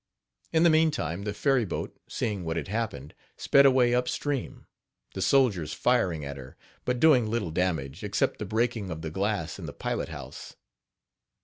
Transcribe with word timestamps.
In 0.51 0.63
the 0.63 0.71
meantime 0.71 1.25
the 1.25 1.31
ferry 1.35 1.63
boat, 1.63 1.95
seeing 2.09 2.43
what 2.43 2.57
had 2.57 2.69
happened, 2.69 3.13
sped 3.37 3.67
away 3.67 3.93
up 3.93 4.09
stream, 4.09 4.65
the 5.13 5.21
soldiers 5.21 5.73
firing 5.73 6.25
at 6.25 6.37
her, 6.37 6.57
but 6.85 6.99
doing 6.99 7.29
little 7.29 7.51
damage, 7.51 8.03
except 8.03 8.39
the 8.39 8.45
breaking 8.45 8.89
of 8.89 9.03
the 9.03 9.11
glass 9.11 9.59
in 9.59 9.67
the 9.67 9.73
pilot 9.73 10.09
house. 10.09 10.55